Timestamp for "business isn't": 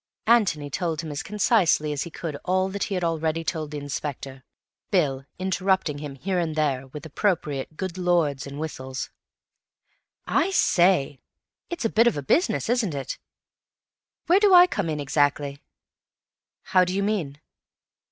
12.23-12.95